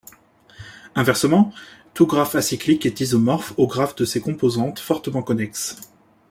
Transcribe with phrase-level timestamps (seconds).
[0.95, 1.53] Inversement,
[1.93, 5.75] tout graphe acyclique est isomorphe au graphe de ses composantes fortement connexes.